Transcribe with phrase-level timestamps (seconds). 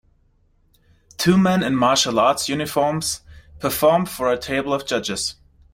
[1.19, 3.21] Two men in martial arts uniforms
[3.59, 5.35] perform for a table of judges